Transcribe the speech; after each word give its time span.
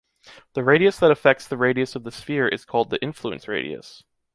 The 0.53 0.63
radius 0.63 0.97
that 0.97 1.11
affects 1.11 1.47
the 1.47 1.57
radius 1.57 1.95
of 1.95 2.05
the 2.05 2.11
sphere 2.11 2.47
is 2.47 2.65
called 2.65 2.89
the 2.89 2.99
“influence 3.03 3.47
radius”. 3.47 4.03